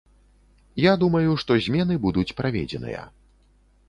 Я 0.83 0.93
думаю, 1.03 1.35
што 1.41 1.57
змены 1.65 1.97
будуць 2.05 2.35
праведзеныя. 2.39 3.05